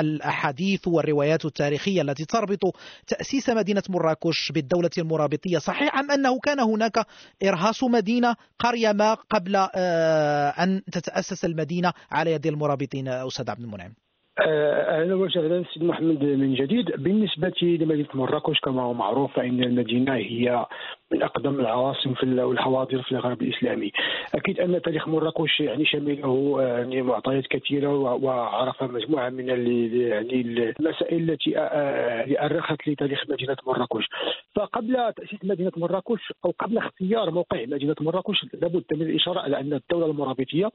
الأحاديث 0.00 0.88
والروايات 0.88 1.44
التاريخية 1.44 2.02
التي 2.02 2.24
تربط 2.24 2.76
تأسيس 3.06 3.50
مدينة 3.50 3.82
مراكش 3.88 4.52
بالدولة 4.52 4.90
المرابطية 4.98 5.58
صحيح 5.58 5.98
أم 5.98 6.10
أنه 6.10 6.40
كان 6.40 6.60
هناك 6.60 7.06
إرهاص 7.42 7.84
مدينة 7.84 8.36
قرية 8.58 8.92
ما 8.92 9.14
قبل 9.14 9.56
آه، 9.56 10.48
أن 10.48 10.82
تتأسس 10.92 11.44
المدينة 11.44 11.92
على 12.10 12.32
يد 12.32 12.46
المرابطين 12.46 13.08
أستاذ 13.08 13.50
عبد 13.50 13.60
المنعم؟ 13.60 13.94
آه، 14.40 15.02
أهلا 15.02 15.14
وسهلا 15.14 15.64
سيد 15.74 15.82
محمد 15.82 16.24
من 16.24 16.54
جديد. 16.54 16.86
بالنسبة 16.98 17.52
لمدينة 17.62 18.08
مراكش 18.14 18.60
كما 18.60 18.82
هو 18.82 18.94
معروف 18.94 19.36
فإن 19.36 19.62
المدينة 19.62 20.14
هي 20.14 20.66
من 21.12 21.22
أقدم 21.22 21.60
العواصم 21.60 22.14
في 22.14 22.42
والحواضر 22.42 23.02
في 23.02 23.12
الغرب 23.12 23.42
الإسلامي. 23.42 23.92
أكيد 24.34 24.60
أن 24.60 24.82
تاريخ 24.82 25.08
مراكش 25.08 25.60
يعني 25.60 25.84
شمله 25.84 26.62
يعني 26.62 27.02
معطيات 27.02 27.46
كثيرة 27.46 27.88
وعرف 28.14 28.82
مجموعة 28.82 29.30
من 29.30 29.48
يعني 29.48 30.40
المسائل 30.40 31.30
التي 31.30 31.58
آه، 31.58 31.60
آه، 31.60 32.46
أرخت 32.46 32.88
لتاريخ 32.88 33.22
مدينة 33.30 33.56
مراكش 33.66 34.08
فقبل 34.54 35.12
تأسيس 35.16 35.38
مدينة 35.44 35.72
مراكش 35.76 36.32
أو 36.44 36.54
قبل 36.58 36.78
اختيار 36.78 37.30
موقع 37.30 37.62
مدينة 37.66 37.94
مراكش 38.00 38.46
لابد 38.54 38.84
من 38.92 39.02
الإشارة 39.02 39.40
على 39.40 39.60
أن 39.60 39.72
الدولة 39.72 40.06
المرابطيه 40.06 40.70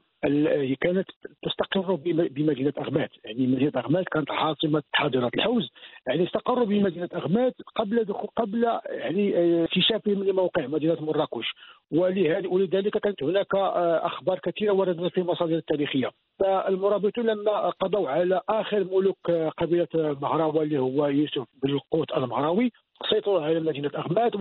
كانت 0.80 1.08
تستقر 1.42 1.94
بمدينة 2.04 2.72
اغمات 2.78 3.10
يعني 3.24 3.46
مدينة 3.46 3.72
اغمات 3.76 4.08
كانت 4.08 4.30
عاصمه 4.30 4.82
حاضرة 4.92 5.30
الحوز. 5.34 5.70
يعني 6.08 6.24
استقروا 6.24 6.66
بمدينة 6.66 7.08
اغمات 7.14 7.54
قبل 7.76 8.14
قبل 8.36 8.64
يعني 8.88 9.36
آه، 9.36 9.64
اكتشافهم 9.64 10.22
لموقع 10.28 10.66
مدينة 10.66 10.96
مراكش. 11.00 11.54
ولذلك 11.90 12.98
كانت 12.98 13.22
هناك 13.22 13.54
آه، 13.54 14.06
أخبار 14.06 14.38
كثيرة 14.38 14.72
وردت 14.72 15.12
في 15.12 15.20
المصادر 15.20 15.56
التاريخية. 15.56 16.10
فالمرابطون 16.38 17.26
لما 17.26 17.70
قضوا 17.70 18.08
على 18.08 18.40
آخر 18.48 18.84
ملوك 18.84 19.30
آه، 19.30 19.48
قبيلة 19.48 19.88
مهراوي 19.94 20.62
اللي 20.62 20.78
هو 20.78 21.06
يوسف 21.06 21.44
بن 21.62 21.70
القوت 21.70 22.12
المهراوي 22.16 22.72
سيطروا 23.10 23.40
على 23.40 23.60
مدينه 23.60 23.90
اغماد 23.94 24.32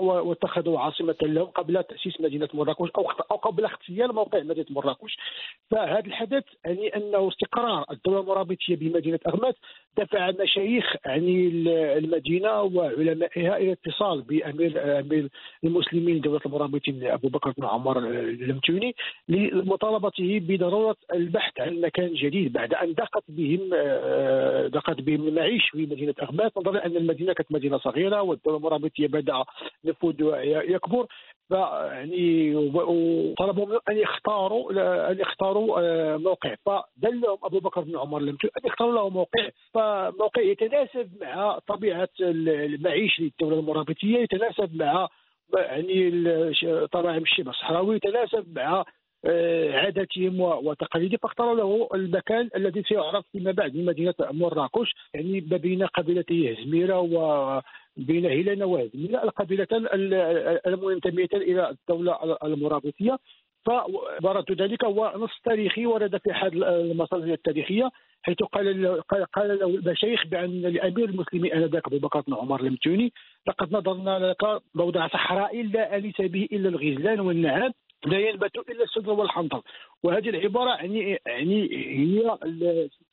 واتخذوا 0.00 0.80
عاصمة 0.80 1.16
لهم 1.22 1.46
قبل 1.46 1.84
تأسيس 1.84 2.20
مدينة 2.20 2.48
مراكش 2.54 2.90
أو 2.96 3.10
أو 3.30 3.36
قبل 3.36 3.64
اغتيال 3.64 4.14
موقع 4.14 4.42
مدينة 4.42 4.66
مراكش. 4.70 5.18
فهذا 5.70 6.06
الحدث 6.06 6.44
يعني 6.64 6.96
أنه 6.96 7.28
استقرار 7.28 7.84
الدولة 7.90 8.20
المرابطية 8.20 8.76
بمدينة 8.76 9.18
اغماد 9.26 9.54
دفع 9.98 10.28
المشايخ 10.28 10.84
يعني 11.06 11.48
المدينة 11.98 12.62
وعلمائها 12.62 13.56
إلى 13.56 13.72
اتصال 13.72 14.22
بامير 14.22 15.00
أمير 15.00 15.28
المسلمين 15.64 16.20
دولة 16.20 16.40
المرابطين 16.46 17.04
أبو 17.06 17.28
بكر 17.28 17.50
بن 17.50 17.64
عمر 17.64 17.98
المتوني 17.98 18.94
لمطالبته 19.28 20.40
بضرورة 20.42 20.96
البحث 21.14 21.60
عن 21.60 21.80
مكان 21.80 22.14
جديد 22.14 22.52
بعد 22.52 22.74
أن 22.74 22.92
ضاقت 22.92 23.24
بهم 23.28 23.70
آه، 23.74 24.68
ضاقت 24.68 25.00
بهم 25.00 25.28
المعيش 25.28 25.70
في 25.70 25.86
مدينة 25.86 26.14
اغماد 26.22 26.50
نظرا 26.56 26.86
أن 26.86 26.96
المدينة 26.96 27.32
كانت 27.32 27.52
مدينة 27.52 27.78
صغيرة. 27.78 28.01
صغيره 28.02 28.22
والدولة 28.22 28.56
المرابطيه 28.56 29.06
بدا 29.06 29.44
نفوذ 29.84 30.14
يكبر 30.44 31.06
فيعني 31.48 32.54
وطلبوا 32.54 33.66
منهم 33.66 33.80
أن 33.90 33.96
يختاروا 33.96 34.72
أن 35.10 35.20
يختاروا 35.20 35.80
آه، 35.80 36.16
موقع. 36.16 36.54
فدلهم 36.66 37.38
أبو 37.44 37.58
بكر 37.58 37.80
بن 37.80 37.98
عمر 37.98 38.20
لم 38.20 38.36
أن 38.44 38.66
يختاروا 38.66 38.92
له 38.92 39.08
موقع. 39.08 39.48
فموقع 39.74 40.42
يتناسب 40.42 41.10
مع 41.20 41.58
طبيعة 41.66 42.08
المعيش 42.20 43.20
للدولة 43.20 43.60
المرابطيه 43.60 44.18
يتناسب 44.18 44.76
مع 44.76 45.08
يعني 45.56 46.10
طبائع 46.92 47.16
الشبه 47.16 47.50
الصحراوي 47.50 47.96
يتناسب 47.96 48.58
مع 48.58 48.84
آه، 49.24 49.72
عاداتهم 49.72 50.40
وتقاليدهم. 50.40 51.18
فاختاروا 51.22 51.54
له 51.54 51.88
المكان 51.94 52.50
الذي 52.56 52.82
سيعرف 52.82 53.24
فيما 53.32 53.52
بعد 53.52 53.72
بمدينه 53.72 54.14
مراكش. 54.20 54.94
يعني 55.14 55.40
ما 55.50 55.56
بين 55.56 55.86
قبيلتي 55.86 56.52
هزميره 56.52 57.00
وبين 57.98 58.26
هيلانا 58.26 58.64
وهزميره 58.64 59.22
القبيلتان 59.24 59.86
المنتميتان 60.66 61.40
إلى 61.40 61.70
الدولة 61.70 62.38
المرابطية. 62.44 63.18
فبرد 63.66 64.62
ذلك 64.62 64.84
هو 64.84 65.12
نص 65.16 65.40
تاريخي 65.44 65.86
ورد 65.86 66.16
في 66.16 66.30
أحد 66.30 66.54
المصادر 66.54 67.32
التاريخية 67.32 67.90
حيث 68.22 68.36
قال 68.36 69.00
قال 69.32 69.58
له 69.58 69.66
المشايخ 69.66 70.26
بأن 70.26 70.62
لأمير 70.62 71.04
المسلمين 71.08 71.52
آنذاك 71.52 71.86
أبو 71.86 71.98
بكر 71.98 72.20
بن 72.20 72.34
عمر 72.34 72.60
المتوني 72.60 73.12
لقد 73.48 73.72
نظرنا 73.72 74.18
لك 74.30 74.62
موضع 74.74 75.08
صحراء 75.08 75.62
لا 75.62 75.96
انس 75.96 76.20
به 76.20 76.48
إلا 76.52 76.68
الغزلان 76.68 77.20
والنعام 77.20 77.72
لا 78.06 78.18
ينبت 78.18 78.56
إلا 78.70 78.84
السدر 78.84 79.12
والحنطر. 79.12 79.62
وهذه 80.02 80.28
العبارة 80.28 80.70
يعني 80.70 81.18
يعني 81.26 81.62
هي 81.98 82.38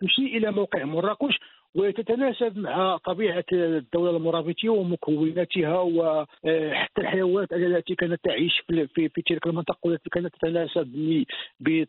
تشير 0.01 0.25
إلى 0.25 0.51
موقع 0.51 0.83
مراكش 0.83 1.39
وتتناسب 1.75 2.57
مع 2.57 2.97
طبيعة 2.97 3.43
الدولة 3.53 4.17
المرابطيه 4.17 4.69
ومكوناتها 4.69 5.79
وحتى 5.79 7.01
الحيوانات 7.01 7.53
التي 7.53 7.95
كانت 7.95 8.19
تعيش 8.23 8.61
في, 8.67 8.87
في, 8.87 9.21
تلك 9.21 9.47
المنطقة 9.47 9.77
والتي 9.83 10.09
كانت 10.09 10.35
تتناسب 10.35 11.23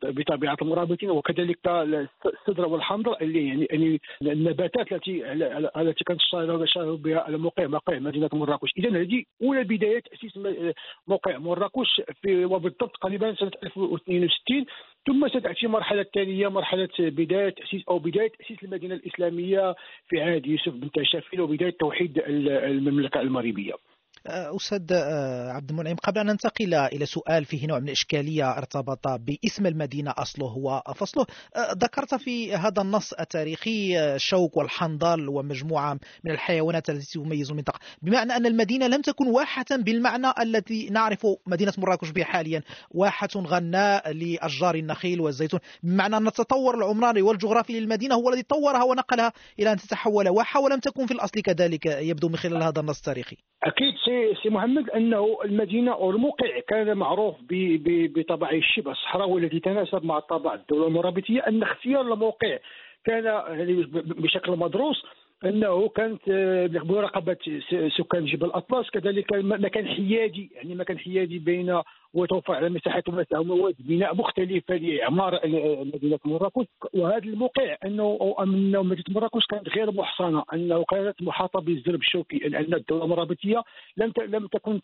بطبيعة 0.02 0.56
المرابطين 0.62 1.10
وكذلك 1.10 1.58
السدره 1.66 2.66
والحنظل 2.66 3.16
اللي 3.22 3.48
يعني, 3.48 3.66
يعني 3.70 4.00
النباتات 4.22 4.92
التي 4.92 5.32
التي 5.76 6.04
كانت 6.04 6.20
تشتهر 6.20 6.94
بها 6.94 7.28
الموقع 7.28 7.66
موقع 7.66 7.98
مدينة 7.98 8.28
مراكش. 8.32 8.70
اذا 8.78 9.00
هذه 9.00 9.24
أولى 9.42 9.64
بدايه 9.64 10.00
تاسيس 10.00 10.38
موقع 11.08 11.38
مراكش 11.38 12.00
في 12.22 12.44
وبالضبط 12.44 12.96
قريبا 12.96 13.34
سنة 13.34 13.50
1062 13.62 14.64
ثم 15.06 15.28
ستأتي 15.28 15.66
مرحلة 15.66 16.06
ثانية 16.14 16.48
مرحلة 16.48 16.88
بداية 16.98 17.48
تاسيس 17.48 17.82
أو 17.88 17.98
بداية 17.98 18.28
تاسيس 18.38 18.62
المدينة 18.62 18.94
الإسلامية 18.94 19.69
في 20.08 20.20
عهد 20.20 20.46
يوسف 20.46 20.72
بن 20.72 20.90
تاشفيل 20.90 21.40
وبداية 21.40 21.70
توحيد 21.70 22.22
المملكة 22.26 23.20
المغربية. 23.20 23.74
أستاذ 24.26 24.92
آه، 24.92 25.52
عبد 25.52 25.70
المنعم 25.70 25.96
قبل 25.96 26.18
أن 26.18 26.26
ننتقل 26.26 26.74
إلى 26.74 27.06
سؤال 27.06 27.44
فيه 27.44 27.66
نوع 27.66 27.78
من 27.78 27.86
الإشكالية 27.86 28.50
ارتبط 28.50 29.08
باسم 29.08 29.66
المدينة 29.66 30.14
أصله 30.18 30.56
وفصله. 30.58 31.26
آه، 31.56 31.72
ذكرت 31.72 32.14
في 32.14 32.54
هذا 32.54 32.82
النص 32.82 33.12
التاريخي 33.12 34.00
الشوك 34.14 34.56
والحنظل 34.56 35.28
ومجموعة 35.28 35.98
من 36.24 36.30
الحيوانات 36.30 36.90
التي 36.90 37.18
تميز 37.18 37.50
المنطقة. 37.50 37.78
بمعنى 38.02 38.36
أن 38.36 38.46
المدينة 38.46 38.86
لم 38.86 39.00
تكن 39.00 39.26
واحة 39.26 39.66
بالمعنى 39.70 40.32
الذي 40.40 40.88
نعرف 40.90 41.26
مدينة 41.46 41.72
مراكش 41.78 42.10
به 42.10 42.24
حاليا 42.24 42.62
واحة 42.90 43.28
غناء 43.36 44.12
لأشجار 44.12 44.74
النخيل 44.74 45.20
والزيتون. 45.20 45.60
بمعنى 45.82 46.16
أن 46.16 46.26
التطور 46.26 46.74
العمراني 46.74 47.22
والجغرافي 47.22 47.80
للمدينة 47.80 48.14
هو 48.14 48.28
الذي 48.28 48.42
طورها 48.42 48.82
ونقلها 48.82 49.32
إلى 49.58 49.72
أن 49.72 49.76
تتحول 49.76 50.28
واحة 50.28 50.60
ولم 50.60 50.78
تكن 50.78 51.06
في 51.06 51.14
الأصل 51.14 51.40
كذلك 51.40 51.86
يبدو 51.86 52.28
من 52.28 52.36
خلال 52.36 52.62
هذا 52.62 52.80
النص 52.80 52.98
التاريخي. 52.98 53.36
أكيد 53.64 53.94
سي 54.10 54.34
سي 54.42 54.50
محمد 54.50 54.90
أنه 54.90 55.38
المدينة 55.44 55.92
أو 55.92 56.10
الموقع 56.10 56.60
كان 56.68 56.96
معروف 56.96 57.34
بطبعه 58.16 58.52
الشبه 58.52 58.90
الصحراوي 58.90 59.40
الذي 59.40 59.60
تناسب 59.60 60.04
مع 60.04 60.18
طابع 60.18 60.54
الدولة 60.54 60.86
المرابطية 60.86 61.40
أن 61.40 61.62
اختيار 61.62 62.00
الموقع 62.00 62.58
كان 63.04 63.42
بشكل 63.94 64.52
مدروس. 64.52 65.04
انه 65.44 65.88
كانت 65.88 66.20
آه، 66.28 66.66
بمراقبه 66.66 67.36
سكان 67.98 68.24
جبل 68.24 68.46
الأطلس 68.46 68.90
كذلك 68.90 69.32
مكان 69.34 69.86
حيادي 69.86 70.50
يعني 70.54 70.74
مكان 70.74 70.98
حيادي 70.98 71.38
بين 71.38 71.80
وتوفر 72.14 72.54
على 72.54 72.68
مساحات 72.68 73.08
واسعه 73.08 73.40
ومواد 73.40 73.74
بناء 73.78 74.14
مختلفه 74.14 74.74
لإعمار 74.74 75.40
مدينة 75.94 76.18
مراكش. 76.24 76.66
وهذا 76.94 77.24
الموقع 77.24 77.76
أنه 77.84 78.34
أنه 78.40 78.82
مدينة 78.82 79.04
مراكش 79.08 79.46
كانت 79.46 79.68
غير 79.68 79.92
محصنة 79.92 80.44
أنه 80.54 80.84
كانت 80.84 81.22
محاطة 81.22 81.60
بالزرب 81.60 82.00
الشوكي 82.00 82.38
لأن 82.38 82.74
الدولة 82.74 83.04
المرابطيه 83.04 83.62
لم 83.96 84.12
لم 84.26 84.46
تكن 84.46 84.80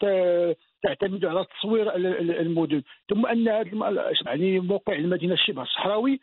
تعتمد 0.82 1.24
على 1.24 1.46
تصوير 1.58 1.96
المدن. 2.40 2.82
ثم 3.10 3.26
أن 3.26 3.48
هذا 3.48 4.12
يعني 4.26 4.60
موقع 4.60 4.92
المدينة 4.92 5.34
الشبه 5.34 5.62
الصحراوي. 5.62 6.20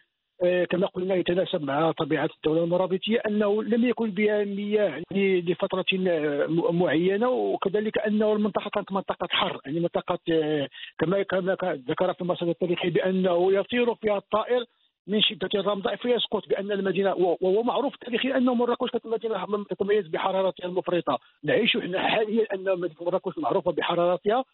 كما 0.70 0.88
قلنا 0.88 1.16
يتناسب 1.16 1.64
مع 1.64 1.92
طبيعة 1.92 2.30
الدولة 2.36 2.64
المرابطيه 2.64 3.22
أنه 3.28 3.64
لم 3.64 3.86
يكن 3.86 4.12
بها 4.12 4.44
مياه 4.44 5.02
لفترة 5.12 5.86
آه، 6.08 6.48
معينة 6.72 7.30
وكذلك 7.30 7.98
أنه 7.98 8.34
المنطقة 8.34 8.70
كانت 8.70 8.92
منطقة 8.92 9.28
حر 9.32 9.60
يعني 9.66 9.80
منطقة 9.80 10.20
آه، 10.32 10.70
كما 11.00 11.24
كما 11.24 11.58
ذكر 11.64 12.14
في 12.14 12.22
المصادر 12.22 12.52
التاريخية 12.52 12.90
بأنه 12.90 13.54
يطير 13.54 13.96
فيها 13.96 14.18
الطائر 14.18 14.66
من 15.08 15.22
شدة 15.22 15.50
الرمضاء 15.56 15.96
فيسقط 15.96 16.50
بأن 16.50 16.72
المدينة 16.72 17.14
وهو 17.16 17.64
معروف 17.64 17.96
تاريخيا 17.96 18.38
ان 18.38 18.46
مراكش 18.46 18.90
كانت 18.92 19.06
مدينه 19.06 19.64
تتميز 19.70 20.08
بحرارتها 20.08 20.66
المفرطة. 20.66 21.20
نعيش 21.44 21.78
إحنا 21.78 22.08
حاليا 22.10 22.54
أن 22.54 22.90
مراكش 23.02 23.38
معروفة 23.38 23.72
بحرارتها 23.72 24.46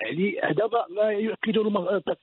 يعني 0.00 0.40
هذا 0.42 0.70
ما 0.90 1.02
يؤكد 1.02 1.58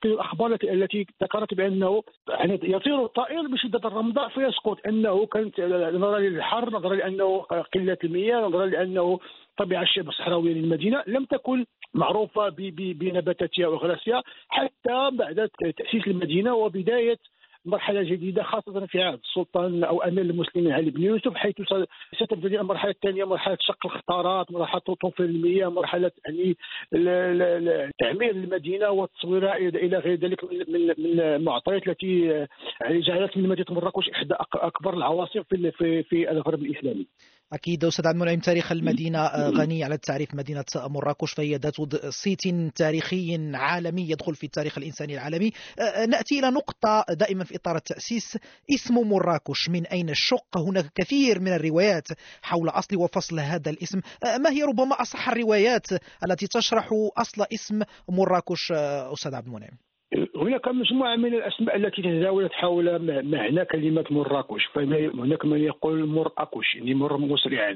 الأخبار 0.04 0.58
التي 0.64 1.06
ذكرت 1.22 1.54
بأنه 1.54 2.02
يعني 2.28 2.60
يطير 2.62 3.04
الطائر 3.04 3.46
بشدة 3.46 3.88
الرمضاء 3.88 4.28
فيسقط 4.28 4.86
أنه 4.86 5.26
كانت 5.26 5.60
نظرا 5.60 6.18
للحر 6.18 6.70
نظرا 6.70 6.94
لأنه 6.94 7.38
قلة 7.74 7.98
المياه 8.04 8.40
نظرا 8.40 8.66
لأنه 8.66 9.18
الطبيعه 9.50 9.82
الشبه 9.82 10.08
الصحراويه 10.08 10.52
للمدينة 10.52 11.02
لم 11.06 11.24
تكن 11.24 11.64
معروفة 11.94 12.48
بنباتاتها 12.78 13.66
وغراسها 13.66 14.22
حتى 14.48 15.10
بعد 15.12 15.50
تأسيس 15.76 16.06
المدينة 16.06 16.54
وبداية 16.54 17.18
مرحلة 17.64 18.02
جديدة 18.02 18.42
خاصة 18.42 18.86
في 18.86 19.02
عهد 19.02 19.18
السلطان 19.24 19.84
أو 19.84 20.02
أمير 20.02 20.24
المسلمين 20.24 20.72
علي 20.72 20.90
بن 20.90 21.02
يوسف 21.02 21.34
حيث 21.34 21.54
ستبتدئ 22.20 22.60
المرحلة 22.60 22.90
الثانية 22.90 23.24
مرحلة 23.24 23.56
شق 23.60 23.86
الخطارات 23.86 24.52
مرحلة 24.52 24.80
توفير 25.00 25.26
المياه 25.26 25.68
مرحلة 25.68 26.10
يعني 26.26 26.56
تعمير 27.98 28.30
المدينة 28.30 28.90
وتصويرها 28.90 29.56
إلى 29.56 29.98
غير 29.98 30.18
ذلك 30.18 30.44
من 30.44 31.20
المعطيات 31.20 31.88
التي 31.88 32.20
يعني 32.80 33.00
جعلت 33.00 33.36
من 33.36 33.48
مدينة 33.48 33.66
مراكش 33.70 34.10
إحدى 34.10 34.34
أكبر 34.54 34.94
العواصم 34.94 35.42
في, 35.42 36.02
في 36.02 36.30
الغرب 36.30 36.62
الإسلامي. 36.62 37.06
أكيد 37.54 37.84
أستاذ 37.84 38.06
عبد 38.06 38.16
المنعم 38.16 38.40
تاريخ 38.40 38.72
المدينة 38.72 39.18
آه، 39.18 39.48
غني 39.48 39.84
على 39.84 39.94
التعريف 39.94 40.34
مدينة 40.34 40.64
مراكش 40.76 41.32
فهي 41.32 41.56
ذات 41.56 41.74
صيت 42.08 42.40
تاريخي 42.74 43.50
عالمي 43.54 44.10
يدخل 44.10 44.34
في 44.34 44.44
التاريخ 44.44 44.78
الإنساني 44.78 45.14
العالمي. 45.14 45.52
آه، 45.78 45.82
آه، 45.82 46.06
نأتي 46.06 46.38
إلى 46.38 46.50
نقطة 46.50 47.04
دائما 47.10 47.44
في 47.44 47.56
إطار 47.56 47.76
التأسيس 47.76 48.38
اسم 48.74 48.94
مراكش 48.94 49.68
من 49.68 49.86
أين 49.86 50.10
الشق؟ 50.10 50.58
هناك 50.58 50.92
كثير 50.94 51.40
من 51.40 51.52
الروايات 51.52 52.08
حول 52.42 52.68
أصل 52.68 52.96
وفصل 52.96 53.40
هذا 53.40 53.70
الاسم. 53.70 54.00
ما 54.24 54.50
هي 54.50 54.62
ربما 54.62 55.02
أصح 55.02 55.28
الروايات 55.28 55.86
التي 56.26 56.46
تشرح 56.46 56.88
أصل 57.16 57.46
اسم 57.54 57.82
مراكش 58.08 58.72
أستاذ 58.72 59.34
عبد 59.34 59.46
المنعم؟ 59.46 59.78
هناك 60.36 60.68
مجموعة 60.68 61.16
من 61.16 61.34
الأسماء 61.34 61.76
التي 61.76 62.02
تتداولت 62.02 62.52
حول 62.52 62.98
معنى 63.24 63.64
كلمة 63.64 64.04
مراكش 64.10 64.64
فهناك 64.64 65.44
من 65.44 65.60
يقول 65.60 66.06
مراكش 66.06 66.74
يعني 66.74 66.94
مر 66.94 67.16
مسرعا. 67.16 67.70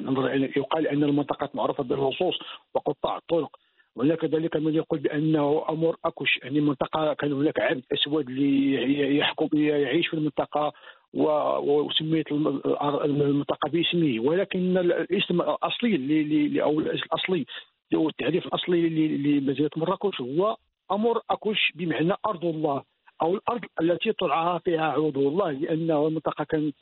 يقال 0.56 0.88
أن 0.88 1.04
المنطقة 1.04 1.50
معروفة 1.54 1.84
باللصوص 1.84 2.38
وقطاع 2.74 3.16
الطرق. 3.16 3.50
وهناك 3.96 4.24
ذلك 4.24 4.56
من 4.56 4.74
يقول 4.74 4.98
بأنه 5.00 5.64
أمر 5.68 5.96
اكوش 6.04 6.38
يعني 6.42 6.60
منطقة 6.60 7.14
كان 7.14 7.32
هناك 7.32 7.60
عبد 7.60 7.82
أسود 7.92 8.30
يحكم 8.30 9.48
يعيش 9.58 10.08
في 10.08 10.14
المنطقة 10.14 10.72
وسميت 11.14 12.32
المنطقة 12.32 13.68
باسمه. 13.68 14.20
ولكن 14.20 14.78
الاسم 14.78 15.40
الأصلي 15.40 16.62
أو 16.62 16.80
الأصلي 16.80 17.46
والتعريف 17.94 18.46
الأصلي 18.46 18.88
لمدينه 19.16 19.70
مراكش 19.76 20.20
هو 20.20 20.56
أمر 20.92 21.20
اكوش 21.30 21.72
بمعنى 21.74 22.14
أرض 22.26 22.44
الله 22.44 22.82
أو 23.22 23.34
الأرض 23.34 23.64
التي 23.80 24.12
ترعاها 24.12 24.58
فيها 24.58 24.84
عروض 24.84 25.18
الله 25.18 25.50
لأن 25.50 25.90
المنطقة 25.90 26.44
كانت 26.44 26.74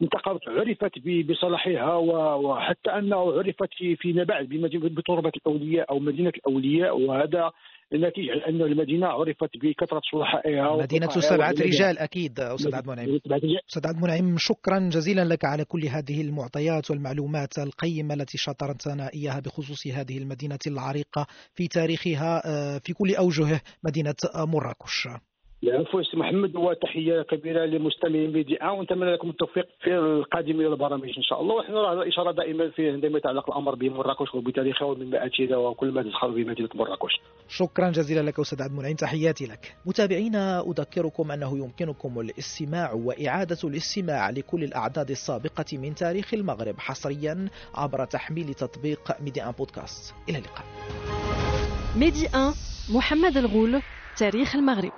منطقه 0.00 0.40
عرفت 0.46 0.92
بصلاحها 1.28 1.94
وحتى 2.34 2.90
أنه 2.90 3.16
عرفت 3.16 3.74
في 3.78 3.96
فيما 3.96 4.24
بعد 4.24 4.48
بتربة 4.74 5.32
الأولياء 5.36 5.90
أو 5.90 5.98
مدينة 5.98 6.32
الأولياء 6.36 7.00
وهذا 7.00 7.50
نتيجه 7.92 8.48
أن 8.48 8.62
المدينة 8.62 9.06
عرفت 9.06 9.56
بكثرة 9.62 10.00
صلحائها 10.12 10.76
مدينة 10.76 11.08
سبعه 11.08 11.50
رجال 11.50 11.98
أكيد 11.98 12.40
أستاذ 12.40 12.74
عبد 12.74 12.88
المنعم. 12.88 13.20
أستاذ 13.68 13.86
عبد 13.86 13.96
المنعم 13.96 14.36
شكرا 14.38 14.78
جزيلا 14.78 15.24
لك 15.24 15.44
على 15.44 15.64
كل 15.64 15.84
هذه 15.84 16.20
المعطيات 16.20 16.90
والمعلومات 16.90 17.58
القيمة 17.58 18.14
التي 18.14 18.38
شطرتنا 18.38 19.10
اياها 19.14 19.40
بخصوص 19.40 19.86
هذه 19.86 20.18
المدينة 20.18 20.58
العريقة 20.66 21.26
في 21.54 21.68
تاريخها 21.68 22.42
آه، 22.46 22.78
في 22.78 22.92
كل 22.92 23.14
أوجه 23.14 23.60
مدينة 23.84 24.14
مراكش. 24.36 25.08
العفو 25.70 26.02
سي 26.02 26.16
محمد 26.16 26.56
وتحيه 26.56 27.22
كبيرة 27.22 27.64
لمستمعين 27.64 28.32
ميديا 28.32 28.70
ونتمنى 28.70 29.12
لكم 29.12 29.30
التوفيق 29.30 29.68
في 29.82 29.98
القادم 29.98 30.56
من 30.56 30.66
البرامج 30.66 31.12
إن 31.16 31.22
شاء 31.22 31.40
الله 31.40 31.54
ونحن 31.54 31.72
نرى 31.72 32.08
إشارة 32.08 32.32
دائما 32.32 32.70
في 32.70 32.90
عندما 32.90 33.18
يتعلق 33.18 33.50
الأمر 33.50 33.74
بمراكش 33.74 34.34
وبتاريخها 34.34 34.86
ومنبعاتها 34.86 35.56
وكل 35.56 35.90
ما 35.92 36.02
تدخل 36.02 36.30
بمدينه 36.30 36.68
مراكش. 36.74 37.20
شكرا 37.48 37.90
جزيلا 37.90 38.20
لك 38.20 38.40
أستاذ 38.40 38.62
عبد 38.62 38.72
المنعم 38.72 38.94
تحياتي 38.94 39.44
لك. 39.46 39.76
متابعينا 39.86 40.60
أذكركم 40.60 41.30
أنه 41.30 41.58
يمكنكم 41.58 42.20
الاستماع 42.20 42.92
وإعادة 42.92 43.58
الاستماع 43.64 44.30
لكل 44.30 44.64
الأعداد 44.64 45.10
السابقة 45.10 45.64
من 45.72 45.94
تاريخ 45.94 46.34
المغرب 46.34 46.74
حصريا 46.78 47.48
عبر 47.74 48.04
تحميل 48.04 48.54
تطبيق 48.54 49.00
ميدي 49.20 49.42
إن 49.42 49.50
بودكاست. 49.58 50.14
إلى 50.28 50.38
اللقاء. 50.38 50.64
ميدي 51.96 52.26
إن 52.34 52.52
محمد 52.94 53.36
الغول 53.36 53.82
تاريخ 54.18 54.56
المغرب 54.56 54.92